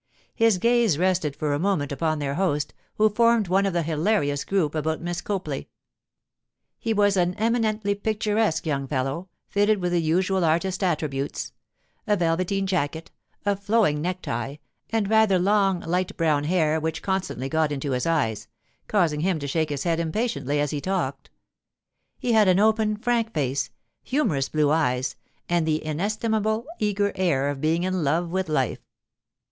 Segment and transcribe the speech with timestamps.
[0.33, 4.43] His gaze rested for a moment upon their host, who formed one of the hilarious
[4.43, 5.69] group about Miss Copley.
[6.79, 13.11] He was an eminently picturesque young fellow, fitted with the usual artist attributes—a velveteen jacket,
[13.45, 14.55] a flowing necktie,
[14.89, 18.47] and rather long light brown hair which constantly got into his eyes,
[18.87, 21.29] causing him to shake his head impatiently as he talked.
[22.17, 23.69] He had an open, frank face,
[24.01, 25.15] humorous blue eyes
[25.47, 28.79] and the inestimable, eager air of being in love with life.